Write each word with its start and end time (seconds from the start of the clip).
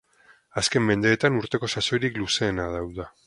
Azken 0.61 0.83
mendeetan 0.87 1.37
urteko 1.43 1.71
sasoirik 1.75 2.19
luzeena 2.25 2.69
da 2.77 2.83
uda. 2.89 3.11